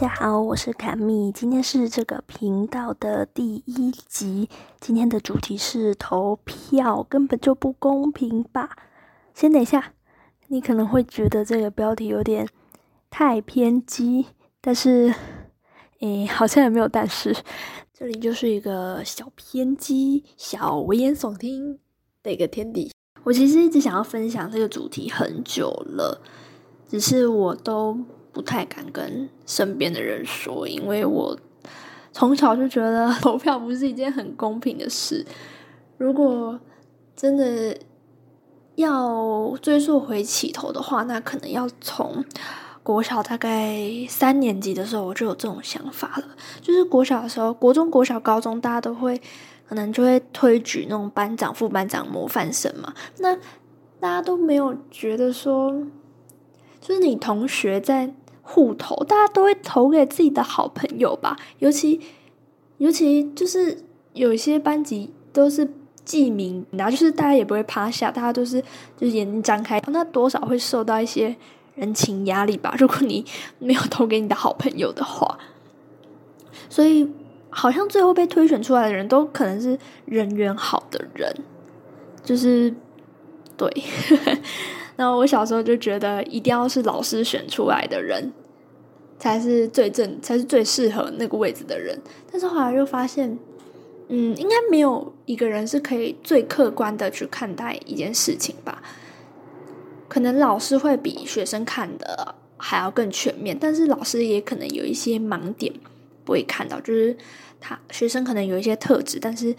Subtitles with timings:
[0.00, 4.48] 大家好，我是卡蜜，今天是这个频道的第一集。
[4.80, 8.70] 今天的主题是投票，根本就不公平吧？
[9.34, 9.92] 先等一下，
[10.48, 12.48] 你可能会觉得这个标题有点
[13.10, 14.28] 太偏激，
[14.62, 15.14] 但是，
[15.98, 17.36] 诶，好像也没有但是。
[17.92, 21.78] 这里就是一个小偏激、小危言耸听
[22.22, 22.90] 的一个天地。
[23.24, 26.22] 我其实一直想要分享这个主题很久了，
[26.88, 27.98] 只是我都。
[28.32, 31.38] 不太敢跟身边的人说，因为我
[32.12, 35.24] 从小就觉得投票不是一件很公平的事。
[35.98, 36.58] 如果
[37.14, 37.76] 真的
[38.76, 42.24] 要追溯回起头的话，那可能要从
[42.82, 46.24] 国小大概三年级的时候我就有这种想法了。
[46.62, 49.20] 就是国小的时候，国中、国小、高中，大家都会
[49.68, 52.94] 可能就会推举那种班长、副班长、模范生嘛。
[53.18, 53.36] 那
[54.00, 55.86] 大家都没有觉得说，
[56.80, 58.14] 就是你同学在。
[58.42, 61.36] 互投，大家都会投给自己的好朋友吧。
[61.60, 62.00] 尤其，
[62.78, 63.78] 尤其就是
[64.12, 65.72] 有一些班级都是
[66.04, 68.60] 记名，然后就是大家也不会趴下，大家都是
[68.96, 71.36] 就是眼睛张开，那多少会受到一些
[71.76, 72.74] 人情压力吧。
[72.76, 73.24] 如果你
[73.60, 75.38] 没有投给你的好朋友的话，
[76.68, 77.08] 所以
[77.50, 81.32] 好像最后被推选出来的人都可能是人缘好的人，
[82.24, 82.74] 就是
[83.56, 83.70] 对。
[85.00, 88.30] 然后我小时候就觉得一定要是老师选出来的人。
[89.18, 91.98] 才是最正，才是最适合那个位置的人。
[92.30, 93.38] 但是后来又发现，
[94.08, 98.82] 嗯，应该没有一个人是可以最客观的去看待一件事情吧。
[100.08, 105.70] 可能老师会比学生看的还要更全面，但是老师也可能有一些盲点
[106.24, 107.14] 不会看到，就是
[107.60, 109.54] 他学生可能有一些特质，但是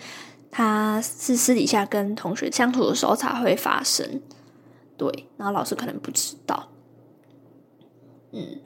[0.50, 4.22] 他是私底下跟同学相处的时候才会发生。
[5.02, 6.70] 对，然后老师可能不知道，
[8.34, 8.60] 嗯。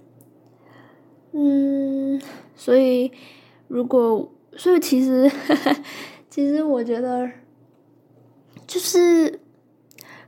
[1.31, 2.21] 嗯，
[2.57, 3.09] 所以
[3.69, 5.31] 如果，所以其实，
[6.29, 7.31] 其实我觉得，
[8.67, 9.39] 就是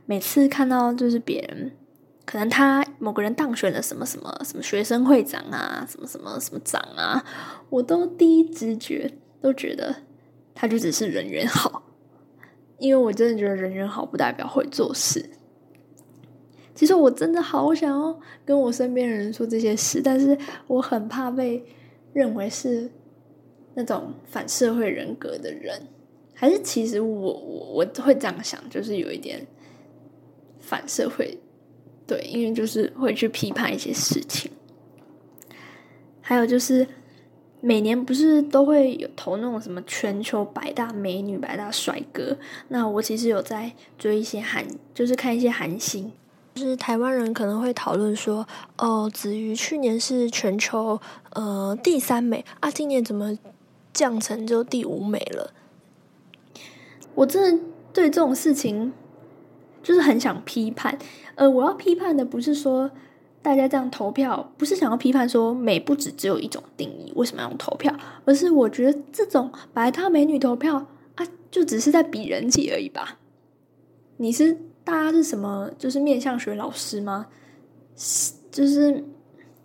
[0.06, 1.72] 每次看到就是别人，
[2.24, 7.22] 可能他某个人当选了什么什么什么学生会长啊，什么什么什么长啊，
[7.68, 9.12] 我都第一直觉
[9.42, 9.94] 都觉得
[10.54, 11.82] 他就只是人缘好，
[12.80, 15.28] 因为我真的觉得人缘好不代表会做事。
[16.78, 21.60] 其实我真的好想要跟我身边的人说这些事，但是我很怕被
[22.12, 22.88] 认为是
[23.74, 25.88] 那种反社会人格的人，
[26.32, 29.44] 还是其实我我我会这样想，就是有一点
[30.60, 31.36] 反社会，
[32.06, 34.48] 对，因为就是会去批判一些事情。
[36.20, 36.86] 还有就是
[37.60, 44.64] 每年不是都会有投那种什么全球百大美女、百大帅哥，那我其实有在追一些韩，
[44.94, 46.12] 就是看一些韩星。
[46.58, 48.44] 就是台湾人可能会讨论说，
[48.78, 53.38] 哦，子瑜去年是全球呃第三美啊，今年怎么
[53.92, 55.52] 降成就第五美了？
[57.14, 58.92] 我真的对这种事情
[59.84, 60.98] 就是很想批判。
[61.36, 62.90] 呃，我要批判的不是说
[63.40, 67.94] 大家这样投票，不是想要批判说美不止只有一种定义，为什么要用投票？
[68.24, 73.18] 而是我觉得这种白他美女投票啊，就只是在比人气而已吧？
[74.16, 74.58] 你是？
[74.88, 75.70] 大家是什么？
[75.76, 77.26] 就是面向学老师吗？
[78.50, 79.04] 就是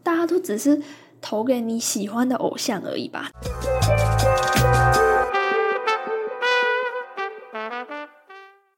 [0.03, 0.81] 大家都只是
[1.21, 3.31] 投给你喜欢的偶像而已吧。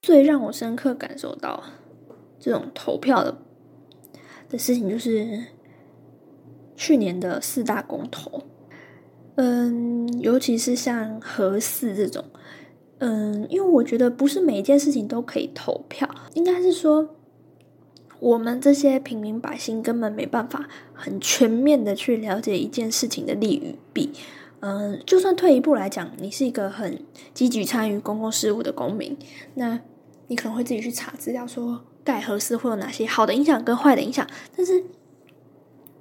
[0.04, 1.64] 最让我深刻感受到
[2.40, 3.36] 这种投票的
[4.48, 5.46] 的事情，就是
[6.76, 8.44] 去年的四大公投。
[9.38, 12.24] 嗯，尤其是像核四这种。
[13.00, 17.10] 嗯，因为我觉得不是每一件事情都可以投票，应该是说
[18.20, 24.12] 我们这些平民百姓根本没办法很全面的去了解一件事情的利与弊。
[24.62, 27.00] 嗯，就算退一步来讲，你是一个很
[27.34, 29.16] 积极参与公共事务的公民，
[29.56, 29.80] 那
[30.28, 34.26] 你可能会自己去查资料，说盖合适会有哪些好的影响跟坏的影响，
[34.56, 34.84] 但是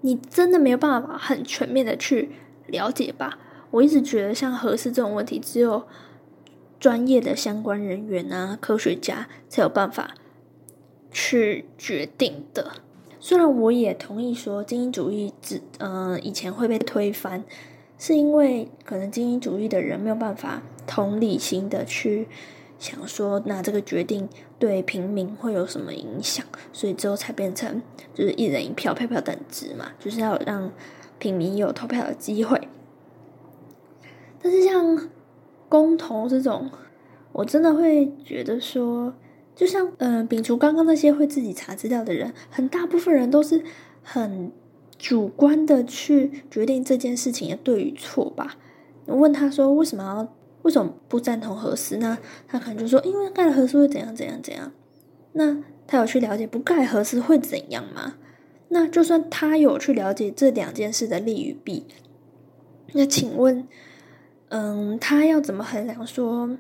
[0.00, 2.30] 你真的没有办法很全面的去
[2.68, 3.38] 了解吧？
[3.70, 5.82] 我一直觉得像合适这种问题，只有
[6.84, 10.12] 专业的相关人员啊，科学家才有办法
[11.10, 12.72] 去决定的。
[13.18, 17.42] 虽然我也同意说精英主义只嗯以前会被推翻，
[17.98, 22.28] 是因为可能精英主义的人没有办法同理心的去
[22.78, 24.28] 想说，那这个决定
[24.58, 26.44] 对平民会有什么影响，
[26.74, 27.80] 所以之后才变成
[28.12, 30.70] 就是一人一票，票票等值嘛，就是要让
[31.18, 32.68] 平民有投票的机会。
[34.42, 35.08] 但是像。
[35.74, 36.70] 公投这种，
[37.32, 39.12] 我真的会觉得说，
[39.56, 43.60] 就像嗯，摒除刚刚那些会自己查资料的人，很大部分人都是
[44.00, 44.52] 很
[44.96, 48.56] 主观的去决定这件事情的对与错吧。
[49.06, 50.32] 问他说为什么要
[50.62, 51.96] 为什么不赞同核四？
[51.96, 54.70] 呢他可能就说因为盖了核四会怎样怎样怎样。
[55.32, 58.14] 那他有去了解不盖核四会怎样吗？
[58.68, 61.84] 那就算他有去了解这两件事的利与弊，
[62.92, 63.66] 那请问，
[64.56, 66.56] 嗯，他要怎么衡量说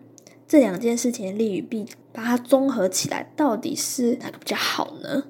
[0.48, 5.22] 这两件事情的利与弊，把它综合起来，到底是哪个比较好呢？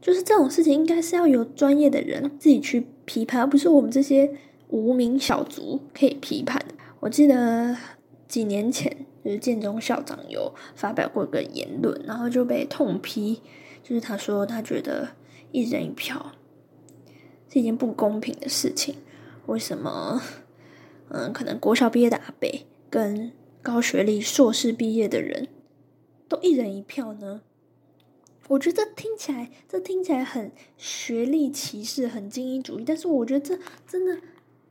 [0.00, 4.36] 就是这种事情，应该是要由专业的人自己去批判，而不是我们这些
[4.68, 6.74] 无名小卒可以批判的。
[7.00, 7.76] 我记得
[8.28, 13.42] 几年前，就是建中校长有发表过一个言论，然后就被痛批，
[13.82, 15.08] 就是他说他觉得
[15.50, 16.34] 一人一票
[17.52, 18.94] 是一件不公平的事情。
[19.46, 20.22] 为什么？
[21.10, 23.32] 嗯，可能国小毕业的阿北跟
[23.62, 25.48] 高学历硕士毕业的人
[26.28, 27.40] 都一人一票呢？
[28.48, 32.84] 我觉得听起来，这听起来很学历歧视，很精英主义。
[32.86, 34.22] 但是我觉得这真的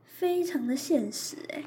[0.04, 1.64] 非常的现实诶。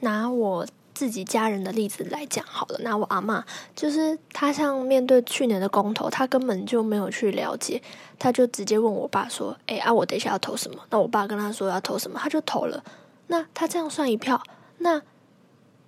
[0.00, 3.44] 拿我自己家人的例子来讲好了，拿我阿妈，
[3.76, 7.80] 就是她像面对去年的公投，她根本就没有去了解，
[8.18, 12.82] 她就直接问我爸说：“哎啊，我等一下要投什么？”那我爸跟她说要投什么，他就投了。
[13.28, 14.42] 那他这样算一票？
[14.78, 15.02] 那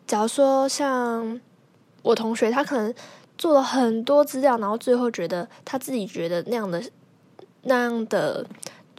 [0.06, 1.40] 假如说像
[2.02, 2.94] 我同学，他可能。
[3.38, 6.82] 做了很多资料，然后最后觉得他自己觉得那样的
[7.62, 8.44] 那样的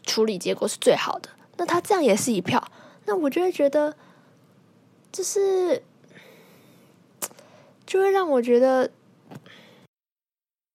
[0.05, 1.27] 处理结果是最好的，
[1.57, 2.63] 那他这样也是一票，
[3.03, 3.93] 那我就会觉得，
[5.11, 5.83] 就是
[7.85, 8.89] 就会让我觉得，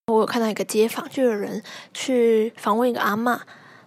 [0.08, 1.62] 我有看到一个街访，就有人
[1.94, 3.40] 去访问一个阿妈，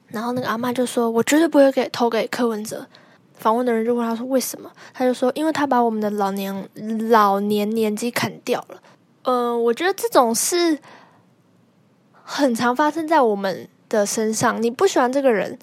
[0.08, 2.88] 然后那个阿妈就说：“我绝对不会给投给柯文哲。”
[3.38, 6.68] 访问的人就问他说：“为什么？”他就说：“因为他把我们的老年
[7.10, 8.82] 老年年纪砍掉了。”
[9.24, 10.80] 嗯，我觉得这种事
[12.24, 14.62] 很常发生在我们的身上。
[14.62, 15.58] 你不喜欢这个人，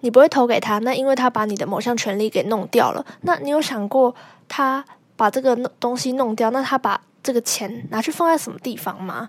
[0.00, 3.04] 你不会投给他，那因为他把你的某项权利给弄掉了。
[3.22, 4.14] 那你有想过，
[4.48, 4.84] 他
[5.16, 9.28] 把这个东西弄掉，那他把这个钱拿去放在什么地方吗？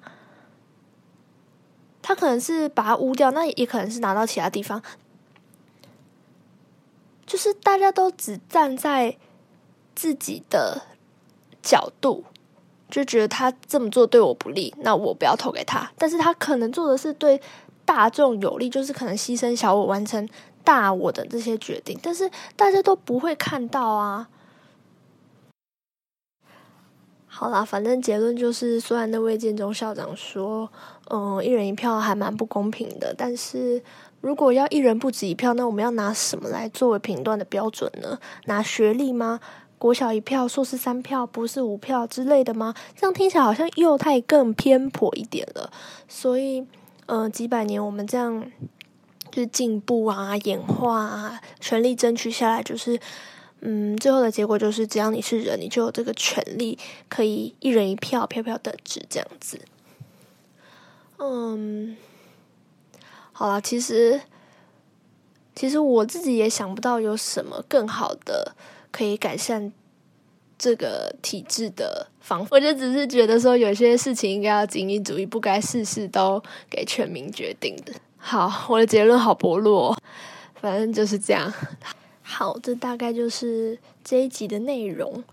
[2.05, 4.81] 他可能是把它污掉，那也可能是拿到其他地方。
[7.33, 9.17] 就是大家都只站在
[9.95, 10.83] 自己的
[11.63, 12.25] 角度。
[12.91, 15.91] 就觉得他这么做对我不利，那我不要投给他。
[15.97, 17.41] 但是他可能做的是对
[17.85, 20.29] 大众有利，就是可能牺牲小我完成
[20.63, 24.29] 大我的这些决定，但是大家都不会看到啊。
[27.25, 30.71] 好啦，反正结论就是，虽然那位建中校长说，
[31.09, 33.81] 嗯，一人一票还蛮不公平的，但是
[34.23, 38.17] 如果要一人不止一票，那我们要拿什么来作为评断的标准呢？
[38.45, 39.41] 拿学历吗？
[39.77, 42.73] 国小一票，硕士三票，不是五票之类的吗？
[42.95, 45.69] 这样听起来好像又太更偏颇一点了。
[46.07, 46.65] 所以，
[47.07, 48.49] 嗯，几百年我们这样
[49.29, 52.97] 就是进步啊、演化啊，全力争取下来，就是
[53.59, 56.79] 嗯，最后的结果就是，只要你是人，你就有这个权利，
[57.09, 59.59] 可以一人一票，票票等值这样子。
[61.17, 61.97] 嗯，
[63.33, 64.21] 好了，其实
[65.53, 68.55] 其实我自己也想不到有什么更好的。
[68.95, 69.73] 可以改善
[70.55, 77.93] 这个体制的方法，我就只是觉得说，有些事情应该要精英主义，不该事事都给全民决定的。
[78.17, 79.97] 好，我的结论好薄弱，
[80.61, 81.51] 反正就是这样。
[82.21, 85.23] 好，这大概就是这一集的内容。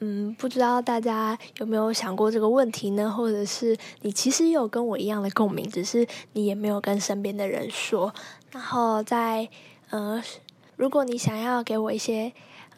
[0.00, 3.10] 嗯，不知道大家有没有想过这个问题呢？
[3.10, 8.12] 或者是你其实有跟我一样的共鸣，只是你也没有跟身边的人说。
[8.50, 9.48] 然后在
[9.90, 10.22] 呃，
[10.76, 12.32] 如果你想要给我一些。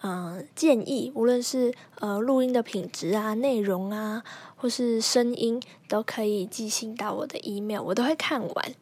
[0.05, 4.25] 嗯，建议无论是呃录音的品质啊、内容啊，
[4.57, 8.75] 或是声音，都可以寄信到我的 email，我都会看完。